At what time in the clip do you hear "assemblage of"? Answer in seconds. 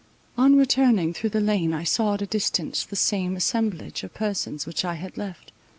3.35-4.15